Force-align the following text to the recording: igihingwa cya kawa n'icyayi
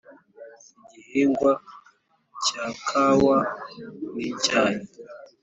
igihingwa 0.91 1.51
cya 2.45 2.65
kawa 2.87 3.37
n'icyayi 4.15 4.83